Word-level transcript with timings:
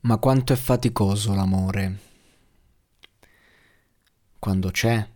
Ma 0.00 0.16
quanto 0.18 0.52
è 0.52 0.56
faticoso 0.56 1.34
l'amore. 1.34 1.98
Quando 4.38 4.70
c'è, 4.70 5.08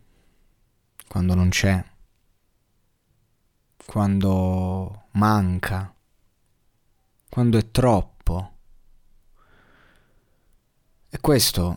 quando 1.06 1.34
non 1.34 1.48
c'è, 1.50 1.84
quando 3.87 5.04
manca, 5.12 5.95
quando 7.29 7.58
è 7.58 7.71
troppo. 7.71 8.56
E 11.09 11.21
questo 11.21 11.77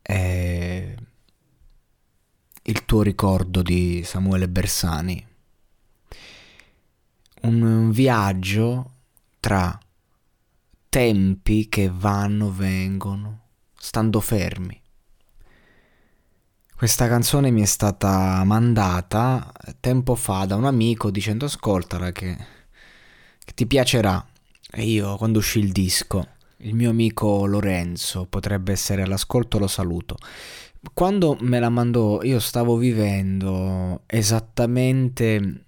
è 0.00 0.94
il 2.62 2.84
tuo 2.84 3.02
ricordo 3.02 3.62
di 3.62 4.02
Samuele 4.04 4.48
Bersani. 4.48 5.26
Un 7.42 7.90
viaggio 7.90 8.92
tra 9.40 9.78
tempi 10.88 11.68
che 11.68 11.90
vanno, 11.92 12.50
vengono, 12.50 13.40
stando 13.76 14.20
fermi. 14.20 14.80
Questa 16.74 17.08
canzone 17.08 17.50
mi 17.50 17.62
è 17.62 17.66
stata 17.66 18.42
mandata 18.44 19.52
tempo 19.80 20.14
fa 20.14 20.44
da 20.44 20.54
un 20.54 20.64
amico 20.64 21.10
dicendo 21.10 21.46
ascoltala 21.46 22.12
che, 22.12 22.36
che 23.44 23.52
ti 23.54 23.66
piacerà. 23.66 24.24
E 24.70 24.82
io 24.84 25.16
quando 25.16 25.38
uscì 25.38 25.58
il 25.58 25.72
disco, 25.72 26.26
il 26.58 26.74
mio 26.74 26.90
amico 26.90 27.46
Lorenzo 27.46 28.26
potrebbe 28.26 28.72
essere 28.72 29.02
all'ascolto, 29.02 29.58
lo 29.58 29.66
saluto. 29.66 30.16
Quando 30.94 31.36
me 31.40 31.58
la 31.58 31.68
mandò 31.68 32.22
io 32.22 32.38
stavo 32.38 32.76
vivendo 32.76 34.02
esattamente 34.06 35.64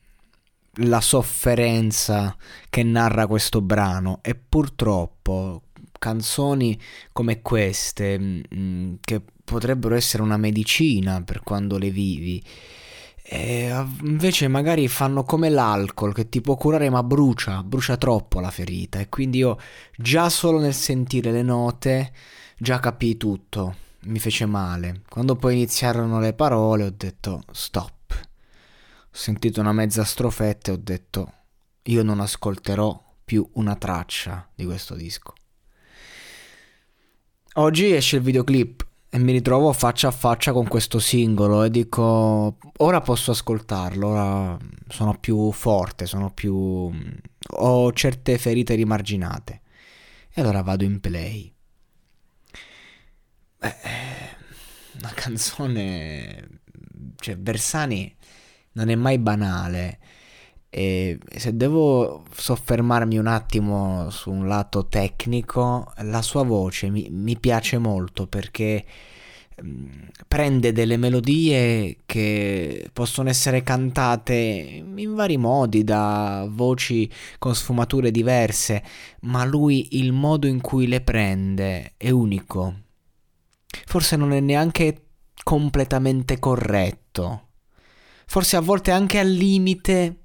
la 0.74 1.01
sofferenza 1.01 2.37
che 2.69 2.83
narra 2.83 3.27
questo 3.27 3.60
brano. 3.60 4.20
E 4.23 4.34
purtroppo 4.34 5.62
canzoni 5.98 6.79
come 7.12 7.43
queste 7.43 8.19
mh, 8.19 8.43
mm, 8.55 8.95
che 9.01 9.23
potrebbero 9.45 9.95
essere 9.95 10.23
una 10.23 10.37
medicina 10.37 11.23
per 11.23 11.43
quando 11.43 11.76
le 11.76 11.91
vivi 11.91 12.43
e 13.32 13.73
invece 14.02 14.48
magari 14.48 14.88
fanno 14.88 15.23
come 15.23 15.51
l'alcol 15.51 16.13
che 16.13 16.29
ti 16.29 16.41
può 16.41 16.57
curare 16.57 16.91
ma 16.91 17.04
brucia, 17.04 17.63
brucia 17.63 17.96
troppo 17.96 18.41
la 18.41 18.51
ferita. 18.51 18.98
E 18.98 19.09
quindi 19.09 19.38
io 19.38 19.57
già 19.96 20.29
solo 20.29 20.59
nel 20.59 20.74
sentire 20.74 21.30
le 21.30 21.43
note 21.43 22.13
già 22.59 22.80
capii 22.80 23.16
tutto, 23.16 23.76
mi 24.07 24.18
fece 24.18 24.46
male. 24.46 25.02
Quando 25.09 25.37
poi 25.37 25.54
iniziarono 25.54 26.18
le 26.18 26.32
parole 26.32 26.85
ho 26.85 26.93
detto 26.96 27.43
stop 27.52 27.93
ho 29.13 29.16
sentito 29.16 29.61
una 29.61 29.73
mezza 29.73 30.05
strofetta 30.05 30.71
e 30.71 30.75
ho 30.75 30.79
detto 30.79 31.33
io 31.85 32.03
non 32.05 32.21
ascolterò 32.21 33.16
più 33.25 33.49
una 33.55 33.75
traccia 33.75 34.49
di 34.55 34.65
questo 34.65 34.95
disco. 34.95 35.35
Oggi 37.55 37.93
esce 37.93 38.16
il 38.16 38.23
videoclip 38.23 38.87
e 39.09 39.19
mi 39.19 39.33
ritrovo 39.33 39.73
faccia 39.73 40.07
a 40.07 40.13
faccia 40.13 40.53
con 40.53 40.69
questo 40.69 41.01
singolo 41.01 41.65
e 41.65 41.71
dico 41.71 42.59
ora 42.77 43.01
posso 43.01 43.33
ascoltarlo, 43.33 44.07
ora 44.07 44.57
sono 44.88 45.19
più 45.19 45.51
forte, 45.51 46.07
sono 46.07 46.33
più... 46.33 46.91
ho 47.57 47.93
certe 47.93 48.38
ferite 48.38 48.75
rimarginate. 48.75 49.61
E 50.33 50.41
allora 50.41 50.63
vado 50.63 50.85
in 50.85 51.01
play. 51.01 51.53
Beh, 53.59 53.77
una 55.01 55.11
canzone... 55.15 56.61
cioè 57.16 57.37
Bersani 57.37 58.16
non 58.73 58.88
è 58.88 58.95
mai 58.95 59.18
banale. 59.18 59.99
E 60.73 61.18
se 61.37 61.57
devo 61.57 62.23
soffermarmi 62.32 63.18
un 63.18 63.26
attimo 63.26 64.09
su 64.10 64.31
un 64.31 64.47
lato 64.47 64.87
tecnico, 64.87 65.93
la 66.03 66.22
sua 66.22 66.44
voce 66.44 66.91
mi, 66.91 67.09
mi 67.10 67.37
piace 67.37 67.76
molto 67.78 68.28
perché 68.28 68.84
mm, 69.65 69.87
prende 70.28 70.72
delle 70.72 70.97
melodie 70.97 71.98
che 72.06 72.88
possono 72.93 73.28
essere 73.28 73.65
cantate 73.65 74.34
in 74.34 75.14
vari 75.16 75.37
modi 75.37 75.82
da 75.82 76.47
voci 76.48 77.10
con 77.38 77.54
sfumature 77.56 78.12
diverse, 78.12 78.84
ma 79.22 79.44
lui 79.44 79.98
il 79.98 80.12
modo 80.12 80.47
in 80.47 80.60
cui 80.60 80.87
le 80.87 81.00
prende 81.00 81.94
è 81.97 82.10
unico. 82.10 82.75
Forse 83.87 84.14
non 84.16 84.32
è 84.32 84.41
neanche 84.41 85.06
completamente 85.42 86.38
corretto 86.38 87.48
forse 88.30 88.54
a 88.54 88.60
volte 88.60 88.92
anche 88.92 89.18
al 89.18 89.28
limite 89.28 90.20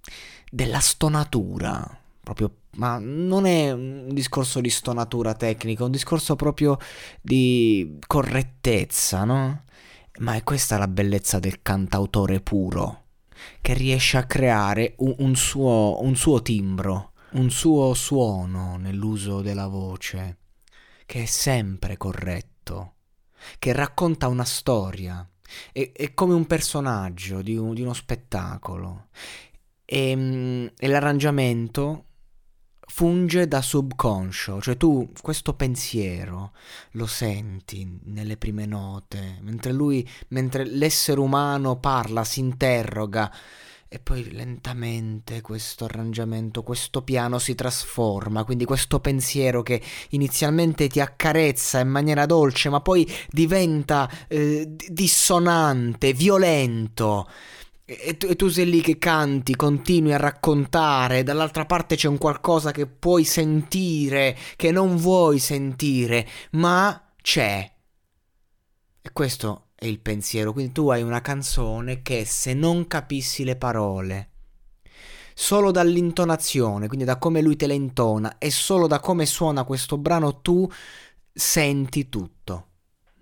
della 0.51 0.79
stonatura, 0.79 1.99
proprio 2.21 2.57
ma 2.75 2.99
non 3.01 3.47
è 3.47 3.71
un 3.71 4.09
discorso 4.11 4.61
di 4.61 4.69
stonatura 4.69 5.33
tecnica, 5.33 5.81
è 5.81 5.85
un 5.85 5.91
discorso 5.91 6.35
proprio 6.35 6.77
di 7.19 7.97
correttezza, 8.05 9.23
no? 9.23 9.63
Ma 10.19 10.35
è 10.35 10.43
questa 10.43 10.77
la 10.77 10.87
bellezza 10.87 11.39
del 11.39 11.63
cantautore 11.63 12.41
puro, 12.41 13.05
che 13.59 13.73
riesce 13.73 14.17
a 14.17 14.25
creare 14.25 14.93
un, 14.97 15.15
un, 15.17 15.35
suo, 15.35 15.97
un 16.03 16.15
suo 16.15 16.43
timbro, 16.43 17.13
un 17.31 17.49
suo 17.49 17.95
suono 17.95 18.77
nell'uso 18.77 19.41
della 19.41 19.67
voce, 19.67 20.37
che 21.07 21.23
è 21.23 21.25
sempre 21.25 21.97
corretto, 21.97 22.93
che 23.57 23.73
racconta 23.73 24.27
una 24.27 24.45
storia, 24.45 25.27
è, 25.71 25.91
è 25.93 26.13
come 26.13 26.33
un 26.33 26.45
personaggio 26.45 27.41
di, 27.41 27.55
un, 27.55 27.73
di 27.73 27.81
uno 27.81 27.93
spettacolo. 27.93 29.07
E, 29.85 30.09
ehm, 30.09 30.71
e 30.77 30.87
l'arrangiamento 30.87 32.05
funge 32.87 33.47
da 33.47 33.61
subconscio, 33.61 34.61
cioè 34.61 34.77
tu 34.77 35.11
questo 35.21 35.53
pensiero 35.55 36.53
lo 36.91 37.05
senti 37.05 37.99
nelle 38.05 38.37
prime 38.37 38.65
note, 38.65 39.39
mentre 39.41 39.73
lui, 39.73 40.07
mentre 40.29 40.65
l'essere 40.65 41.19
umano 41.19 41.77
parla, 41.77 42.23
si 42.23 42.39
interroga 42.39 43.31
e 43.87 43.99
poi 43.99 44.31
lentamente 44.31 45.41
questo 45.41 45.85
arrangiamento, 45.85 46.63
questo 46.63 47.03
piano 47.03 47.39
si 47.39 47.55
trasforma, 47.55 48.43
quindi 48.43 48.65
questo 48.65 48.99
pensiero 48.99 49.61
che 49.61 49.81
inizialmente 50.09 50.87
ti 50.87 50.99
accarezza 50.99 51.79
in 51.79 51.89
maniera 51.89 52.25
dolce, 52.25 52.69
ma 52.69 52.81
poi 52.81 53.09
diventa 53.29 54.09
eh, 54.27 54.75
dissonante, 54.89 56.13
violento. 56.13 57.29
E 57.85 58.17
tu, 58.17 58.25
e 58.25 58.35
tu, 58.35 58.47
sei 58.47 58.67
lì 58.67 58.81
che 58.81 58.97
canti, 58.97 59.55
continui 59.55 60.11
a 60.11 60.17
raccontare, 60.17 61.21
dall'altra 61.21 61.65
parte 61.65 61.95
c'è 61.95 62.07
un 62.07 62.17
qualcosa 62.17 62.71
che 62.71 62.87
puoi 62.87 63.23
sentire, 63.23 64.35
che 64.55 64.71
non 64.71 64.97
vuoi 64.97 65.37
sentire, 65.37 66.27
ma 66.51 67.13
c'è. 67.21 67.71
E 69.01 69.09
questo 69.13 69.64
è 69.75 69.85
il 69.85 69.99
pensiero. 69.99 70.53
Quindi 70.53 70.71
tu 70.71 70.89
hai 70.89 71.01
una 71.01 71.21
canzone 71.21 72.01
che 72.01 72.25
se 72.25 72.53
non 72.53 72.87
capissi 72.87 73.43
le 73.43 73.57
parole, 73.57 74.29
solo 75.33 75.71
dall'intonazione, 75.71 76.87
quindi 76.87 77.05
da 77.05 77.17
come 77.17 77.41
lui 77.41 77.57
te 77.57 77.67
le 77.67 77.73
intona 77.73 78.37
e 78.37 78.49
solo 78.49 78.87
da 78.87 78.99
come 78.99 79.25
suona 79.25 79.65
questo 79.65 79.97
brano 79.97 80.39
tu 80.39 80.69
senti 81.31 82.07
tutto. 82.09 82.67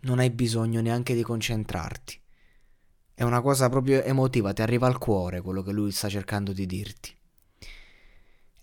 Non 0.02 0.19
hai 0.19 0.30
bisogno 0.30 0.81
neanche 0.81 1.16
di 1.16 1.24
concentrarti. 1.24 2.22
È 3.16 3.24
una 3.24 3.41
cosa 3.41 3.70
proprio 3.70 4.03
emotiva, 4.03 4.53
ti 4.53 4.62
arriva 4.62 4.88
al 4.88 4.97
cuore 4.97 5.41
quello 5.41 5.62
che 5.62 5.72
lui 5.72 5.91
sta 5.91 6.09
cercando 6.09 6.52
di 6.52 6.66
dirti. 6.66 7.16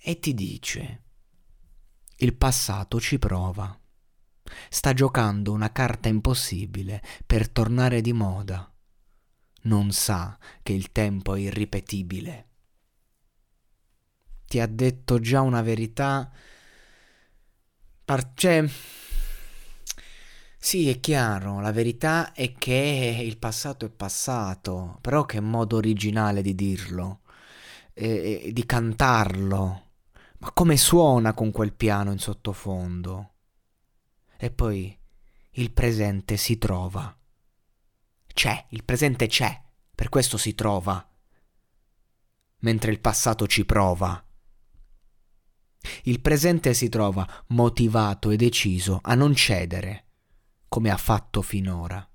E 0.03 0.19
ti 0.19 0.35
dice, 0.35 1.03
il 2.17 2.35
passato 2.35 3.01
ci 3.01 3.19
prova. 3.19 3.79
Sta 4.69 4.93
giocando 4.93 5.53
una 5.53 5.73
carta 5.73 6.09
impossibile 6.09 7.03
per 7.27 7.49
tornare 7.49 8.01
di 8.01 8.13
moda. 8.13 8.71
Non 9.63 9.93
sa 9.93 10.39
che 10.63 10.73
il 10.73 10.93
tempo 10.93 11.35
è 11.35 11.41
irripetibile. 11.41 12.49
Ti 14.47 14.61
ha 14.61 14.67
detto 14.67 15.21
già 15.21 15.41
una 15.43 15.63
verità. 15.63 16.31
Par- 18.05 18.33
cioè, 18.35 18.69
sì, 20.63 20.91
è 20.91 21.01
chiaro, 21.01 21.59
la 21.61 21.73
verità 21.73 22.33
è 22.33 22.53
che 22.53 23.23
il 23.25 23.39
passato 23.39 23.87
è 23.87 23.91
passato, 23.91 24.99
però 25.01 25.25
che 25.25 25.41
modo 25.41 25.77
originale 25.77 26.43
di 26.43 26.55
dirlo, 26.55 27.21
e, 27.95 28.51
di 28.53 28.67
cantarlo. 28.67 29.89
Ma 30.39 30.53
come 30.53 30.77
suona 30.77 31.33
con 31.35 31.51
quel 31.51 31.73
piano 31.73 32.13
in 32.13 32.19
sottofondo? 32.19 33.35
E 34.43 34.51
poi 34.51 34.99
il 35.51 35.71
presente 35.71 36.39
si 36.39 36.57
trova. 36.57 37.15
C'è, 38.27 38.67
il 38.71 38.85
presente 38.85 39.27
c'è, 39.27 39.63
per 39.95 40.09
questo 40.09 40.39
si 40.39 40.55
trova. 40.55 41.07
Mentre 42.61 42.91
il 42.91 43.01
passato 43.01 43.47
ci 43.47 43.67
prova. 43.67 44.25
Il 46.05 46.21
presente 46.23 46.73
si 46.73 46.89
trova 46.89 47.29
motivato 47.49 48.31
e 48.31 48.37
deciso 48.37 49.01
a 49.03 49.15
non 49.15 49.35
cedere, 49.35 50.07
come 50.69 50.89
ha 50.89 50.97
fatto 50.97 51.43
finora, 51.43 52.09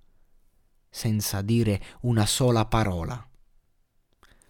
senza 0.90 1.44
dire 1.44 1.80
una 2.02 2.26
sola 2.26 2.66
parola. 2.66 3.24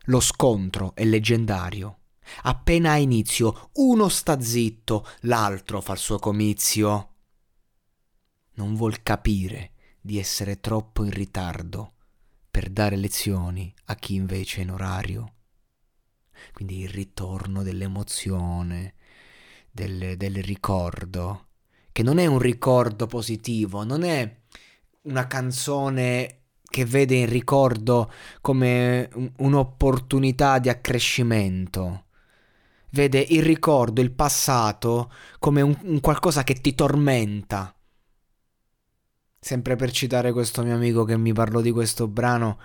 Lo 0.05 0.21
scontro 0.21 0.95
è 0.95 1.03
leggendario. 1.03 2.03
Appena 2.43 2.91
ha 2.91 2.97
inizio, 2.97 3.71
uno 3.73 4.07
sta 4.07 4.39
zitto, 4.39 5.05
l'altro 5.23 5.81
fa 5.81 5.91
il 5.91 5.99
suo 5.99 6.19
comizio. 6.19 7.09
Non 8.55 8.75
vuol 8.75 9.01
capire 9.03 9.71
di 10.01 10.19
essere 10.19 10.59
troppo 10.59 11.03
in 11.03 11.11
ritardo 11.11 11.93
per 12.49 12.69
dare 12.69 12.95
lezioni 12.95 13.73
a 13.85 13.95
chi 13.95 14.15
invece 14.15 14.59
è 14.59 14.63
in 14.63 14.71
orario. 14.71 15.33
Quindi 16.53 16.81
il 16.81 16.89
ritorno 16.89 17.63
dell'emozione, 17.63 18.95
del, 19.71 20.15
del 20.15 20.41
ricordo, 20.43 21.47
che 21.91 22.03
non 22.03 22.17
è 22.17 22.25
un 22.25 22.39
ricordo 22.39 23.07
positivo, 23.07 23.83
non 23.83 24.03
è 24.03 24.41
una 25.03 25.27
canzone 25.27 26.41
che 26.61 26.85
vede 26.85 27.19
il 27.19 27.27
ricordo 27.27 28.11
come 28.41 29.09
un'opportunità 29.37 30.59
di 30.59 30.69
accrescimento. 30.69 32.05
Vede 32.91 33.19
il 33.19 33.43
ricordo, 33.43 34.01
il 34.01 34.11
passato, 34.11 35.11
come 35.39 35.61
un, 35.61 35.77
un 35.83 35.99
qualcosa 35.99 36.43
che 36.43 36.55
ti 36.55 36.73
tormenta. 36.75 37.74
Sempre 39.45 39.75
per 39.75 39.91
citare 39.91 40.31
questo 40.31 40.63
mio 40.63 40.73
amico 40.73 41.03
che 41.03 41.15
mi 41.19 41.31
parlò 41.31 41.61
di 41.61 41.69
questo 41.69 42.07
brano, 42.07 42.57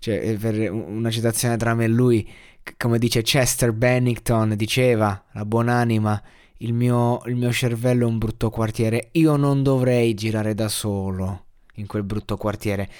cioè 0.00 0.36
per 0.36 0.72
una 0.72 1.08
citazione 1.08 1.56
tra 1.56 1.72
me 1.72 1.84
e 1.84 1.86
lui, 1.86 2.28
come 2.76 2.98
dice 2.98 3.22
Chester 3.22 3.70
Bennington, 3.70 4.56
diceva, 4.56 5.24
la 5.30 5.44
buonanima, 5.44 6.22
il 6.56 6.72
mio, 6.72 7.20
il 7.26 7.36
mio 7.36 7.52
cervello 7.52 8.08
è 8.08 8.10
un 8.10 8.18
brutto 8.18 8.50
quartiere, 8.50 9.10
io 9.12 9.36
non 9.36 9.62
dovrei 9.62 10.14
girare 10.14 10.52
da 10.54 10.66
solo 10.66 11.44
in 11.74 11.86
quel 11.86 12.02
brutto 12.02 12.36
quartiere. 12.36 12.90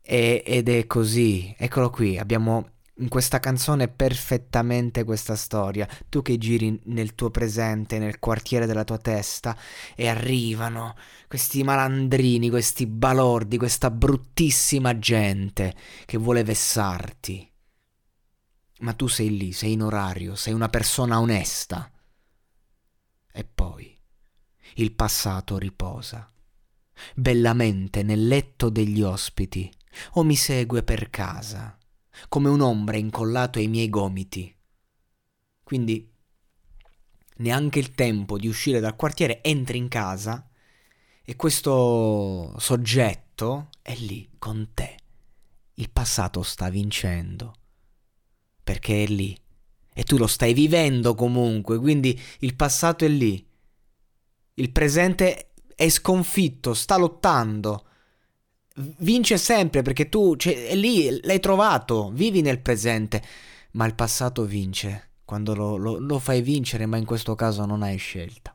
E, 0.00 0.44
ed 0.46 0.68
è 0.68 0.86
così, 0.86 1.52
eccolo 1.58 1.90
qui, 1.90 2.16
abbiamo 2.16 2.68
in 2.98 3.08
questa 3.08 3.40
canzone 3.40 3.88
perfettamente 3.88 5.04
questa 5.04 5.36
storia. 5.36 5.88
Tu 6.08 6.22
che 6.22 6.38
giri 6.38 6.80
nel 6.84 7.14
tuo 7.14 7.30
presente, 7.30 7.98
nel 7.98 8.18
quartiere 8.18 8.66
della 8.66 8.84
tua 8.84 8.98
testa, 8.98 9.56
e 9.94 10.08
arrivano 10.08 10.94
questi 11.28 11.62
malandrini, 11.62 12.48
questi 12.50 12.86
balordi, 12.86 13.58
questa 13.58 13.90
bruttissima 13.90 14.98
gente 14.98 15.74
che 16.04 16.16
vuole 16.16 16.44
vessarti. 16.44 17.50
Ma 18.78 18.92
tu 18.92 19.06
sei 19.06 19.36
lì, 19.36 19.52
sei 19.52 19.72
in 19.72 19.82
orario, 19.82 20.34
sei 20.34 20.52
una 20.52 20.68
persona 20.68 21.18
onesta. 21.20 21.90
E 23.32 23.44
poi 23.44 23.94
il 24.74 24.92
passato 24.92 25.58
riposa, 25.58 26.30
bellamente 27.14 28.02
nel 28.02 28.26
letto 28.26 28.68
degli 28.68 29.02
ospiti, 29.02 29.70
o 30.12 30.24
mi 30.24 30.36
segue 30.36 30.82
per 30.82 31.08
casa, 31.08 31.76
come 32.28 32.48
un'ombra 32.48 32.96
incollato 32.96 33.58
ai 33.58 33.68
miei 33.68 33.88
gomiti. 33.88 34.54
Quindi 35.62 36.12
neanche 37.38 37.78
il 37.78 37.92
tempo 37.92 38.38
di 38.38 38.48
uscire 38.48 38.80
dal 38.80 38.96
quartiere, 38.96 39.42
entri 39.42 39.78
in 39.78 39.88
casa 39.88 40.48
e 41.22 41.36
questo 41.36 42.54
soggetto 42.58 43.68
è 43.82 43.94
lì 43.96 44.30
con 44.38 44.70
te. 44.74 44.96
Il 45.74 45.90
passato 45.90 46.42
sta 46.42 46.70
vincendo, 46.70 47.54
perché 48.62 49.04
è 49.04 49.06
lì 49.06 49.38
e 49.98 50.04
tu 50.04 50.18
lo 50.18 50.26
stai 50.26 50.52
vivendo 50.52 51.14
comunque, 51.14 51.78
quindi 51.78 52.20
il 52.40 52.54
passato 52.54 53.06
è 53.06 53.08
lì. 53.08 53.44
Il 54.54 54.70
presente 54.70 55.52
è 55.74 55.88
sconfitto, 55.88 56.74
sta 56.74 56.96
lottando. 56.96 57.86
Vince 58.78 59.38
sempre 59.38 59.82
perché 59.82 60.08
tu 60.08 60.36
cioè, 60.36 60.68
è 60.68 60.74
lì, 60.74 61.20
l'hai 61.22 61.40
trovato, 61.40 62.10
vivi 62.12 62.42
nel 62.42 62.60
presente, 62.60 63.22
ma 63.72 63.86
il 63.86 63.94
passato 63.94 64.44
vince 64.44 65.12
quando 65.24 65.54
lo, 65.54 65.76
lo, 65.76 65.98
lo 65.98 66.18
fai 66.18 66.40
vincere, 66.40 66.86
ma 66.86 66.96
in 66.96 67.04
questo 67.04 67.34
caso 67.34 67.66
non 67.66 67.82
hai 67.82 67.96
scelta. 67.96 68.54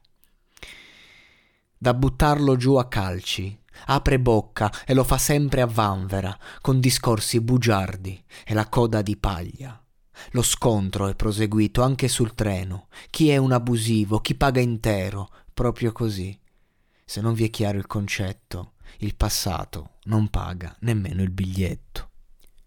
Da 1.77 1.93
buttarlo 1.93 2.55
giù 2.55 2.75
a 2.75 2.87
calci, 2.87 3.59
apre 3.87 4.19
bocca 4.19 4.71
e 4.85 4.93
lo 4.93 5.03
fa 5.03 5.17
sempre 5.17 5.61
a 5.61 5.65
vanvera, 5.65 6.35
con 6.61 6.79
discorsi 6.79 7.41
bugiardi 7.41 8.23
e 8.45 8.53
la 8.53 8.69
coda 8.69 9.01
di 9.01 9.17
paglia. 9.17 9.83
Lo 10.31 10.43
scontro 10.43 11.07
è 11.07 11.15
proseguito 11.15 11.81
anche 11.81 12.07
sul 12.07 12.35
treno. 12.35 12.87
Chi 13.09 13.29
è 13.29 13.37
un 13.37 13.51
abusivo, 13.51 14.19
chi 14.19 14.35
paga 14.35 14.61
intero, 14.61 15.29
proprio 15.53 15.91
così. 15.91 16.39
Se 17.03 17.19
non 17.19 17.33
vi 17.33 17.45
è 17.45 17.49
chiaro 17.49 17.77
il 17.79 17.87
concetto, 17.87 18.73
il 18.99 19.15
passato 19.15 19.97
non 20.05 20.29
paga 20.29 20.75
nemmeno 20.81 21.21
il 21.21 21.31
biglietto. 21.31 22.09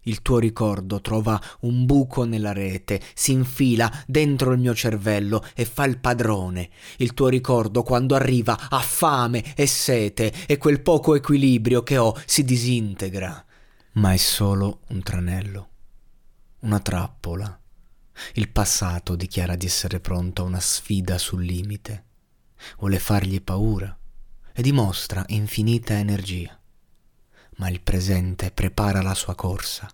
Il 0.07 0.21
tuo 0.21 0.37
ricordo 0.37 1.01
trova 1.01 1.41
un 1.61 1.85
buco 1.85 2.25
nella 2.25 2.53
rete, 2.53 3.01
si 3.15 3.31
infila 3.31 3.91
dentro 4.05 4.51
il 4.51 4.59
mio 4.59 4.75
cervello 4.75 5.43
e 5.55 5.65
fa 5.65 5.85
il 5.85 5.97
padrone. 5.97 6.69
Il 6.97 7.13
tuo 7.13 7.27
ricordo 7.27 7.81
quando 7.81 8.13
arriva 8.13 8.69
ha 8.69 8.79
fame 8.79 9.55
e 9.55 9.65
sete 9.65 10.31
e 10.45 10.57
quel 10.57 10.81
poco 10.81 11.15
equilibrio 11.15 11.81
che 11.81 11.97
ho 11.97 12.15
si 12.25 12.43
disintegra. 12.43 13.45
Ma 13.93 14.13
è 14.13 14.17
solo 14.17 14.81
un 14.89 15.01
tranello 15.01 15.69
una 16.65 16.79
trappola. 16.79 17.59
Il 18.33 18.49
passato 18.49 19.15
dichiara 19.15 19.55
di 19.55 19.67
essere 19.67 19.99
pronto 19.99 20.41
a 20.41 20.45
una 20.45 20.59
sfida 20.59 21.17
sul 21.17 21.43
limite, 21.43 22.05
vuole 22.79 22.97
fargli 22.97 23.41
paura 23.41 23.95
e 24.57 24.61
dimostra 24.61 25.23
infinita 25.27 25.95
energia. 25.95 26.57
Ma 27.57 27.69
il 27.69 27.81
presente 27.81 28.51
prepara 28.51 29.01
la 29.01 29.13
sua 29.13 29.35
corsa 29.35 29.91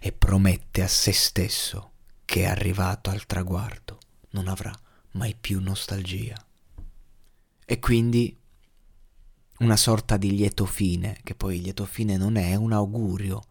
e 0.00 0.12
promette 0.12 0.82
a 0.82 0.88
se 0.88 1.12
stesso 1.12 1.90
che 2.24 2.46
arrivato 2.46 3.10
al 3.10 3.26
traguardo 3.26 3.98
non 4.30 4.46
avrà 4.46 4.72
mai 5.12 5.34
più 5.38 5.60
nostalgia. 5.60 6.34
E 7.64 7.78
quindi 7.80 8.38
una 9.58 9.76
sorta 9.76 10.16
di 10.16 10.34
lieto 10.34 10.64
fine, 10.64 11.18
che 11.24 11.34
poi 11.34 11.60
lieto 11.60 11.84
fine 11.84 12.16
non 12.16 12.36
è, 12.36 12.50
è 12.50 12.54
un 12.54 12.72
augurio, 12.72 13.42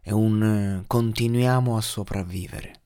è 0.00 0.12
un 0.12 0.42
eh, 0.42 0.84
continuiamo 0.86 1.76
a 1.76 1.80
sopravvivere. 1.80 2.82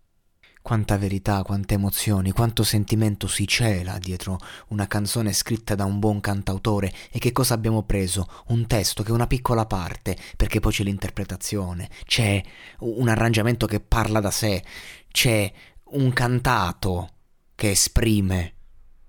Quanta 0.63 0.97
verità, 0.97 1.43
quante 1.43 1.75
emozioni, 1.75 2.31
quanto 2.31 2.63
sentimento 2.63 3.27
si 3.27 3.49
cela 3.49 3.99
dietro 3.99 4.39
una 4.69 4.87
canzone 4.87 5.33
scritta 5.33 5.75
da 5.75 5.85
un 5.85 5.99
buon 5.99 6.21
cantautore 6.21 6.93
e 7.11 7.19
che 7.19 7.33
cosa 7.33 7.55
abbiamo 7.55 7.83
preso? 7.83 8.29
Un 8.47 8.69
testo 8.69 9.03
che 9.03 9.11
è 9.11 9.13
una 9.13 9.27
piccola 9.27 9.67
parte, 9.67 10.17
perché 10.37 10.61
poi 10.61 10.71
c'è 10.71 10.85
l'interpretazione, 10.85 11.91
c'è 12.05 12.41
un 12.79 13.09
arrangiamento 13.09 13.67
che 13.67 13.81
parla 13.81 14.21
da 14.21 14.31
sé, 14.31 14.63
c'è 15.11 15.53
un 15.85 16.13
cantato 16.13 17.11
che 17.57 17.71
esprime 17.71 18.55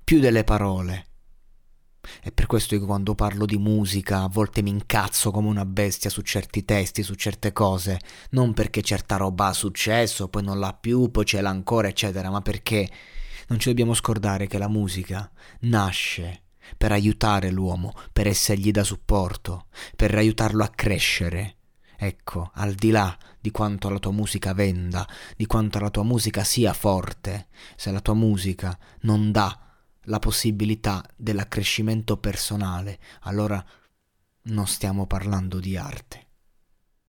più 0.03 0.19
delle 0.19 0.43
parole. 0.43 1.12
È 2.21 2.31
per 2.31 2.47
questo 2.47 2.77
che 2.77 2.85
quando 2.85 3.15
parlo 3.15 3.45
di 3.45 3.57
musica 3.57 4.23
a 4.23 4.27
volte 4.27 4.61
mi 4.61 4.69
incazzo 4.69 5.31
come 5.31 5.47
una 5.47 5.65
bestia 5.65 6.09
su 6.09 6.21
certi 6.21 6.65
testi, 6.65 7.01
su 7.01 7.15
certe 7.15 7.53
cose, 7.53 7.99
non 8.31 8.53
perché 8.53 8.81
certa 8.81 9.15
roba 9.15 9.47
ha 9.47 9.53
successo, 9.53 10.27
poi 10.27 10.43
non 10.43 10.59
l'ha 10.59 10.73
più, 10.73 11.11
poi 11.11 11.25
ce 11.25 11.41
l'ha 11.41 11.49
ancora, 11.49 11.87
eccetera, 11.87 12.29
ma 12.29 12.41
perché 12.41 12.89
non 13.47 13.59
ci 13.59 13.69
dobbiamo 13.69 13.93
scordare 13.93 14.47
che 14.47 14.57
la 14.57 14.67
musica 14.67 15.29
nasce 15.61 16.41
per 16.77 16.91
aiutare 16.91 17.51
l'uomo, 17.51 17.93
per 18.11 18.27
essergli 18.27 18.71
da 18.71 18.83
supporto, 18.83 19.67
per 19.95 20.15
aiutarlo 20.15 20.63
a 20.63 20.69
crescere. 20.69 21.57
Ecco, 21.97 22.51
al 22.55 22.73
di 22.73 22.91
là 22.91 23.15
di 23.39 23.51
quanto 23.51 23.89
la 23.89 23.99
tua 23.99 24.11
musica 24.11 24.53
venda, 24.53 25.07
di 25.37 25.45
quanto 25.45 25.79
la 25.79 25.89
tua 25.89 26.03
musica 26.03 26.43
sia 26.43 26.73
forte, 26.73 27.47
se 27.75 27.91
la 27.91 28.01
tua 28.01 28.13
musica 28.13 28.77
non 29.01 29.31
dà 29.31 29.57
la 30.03 30.19
possibilità 30.19 31.03
dell'accrescimento 31.15 32.17
personale, 32.17 32.99
allora 33.21 33.63
non 34.43 34.67
stiamo 34.67 35.07
parlando 35.07 35.59
di 35.59 35.77
arte. 35.77 36.22